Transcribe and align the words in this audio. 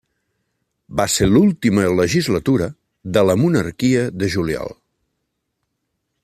Va 1.01 1.05
ser 1.15 1.27
l'última 1.33 1.83
legislatura 1.99 2.69
de 3.19 3.25
la 3.31 3.37
Monarquia 3.43 4.09
de 4.23 4.31
Juliol. 4.37 4.75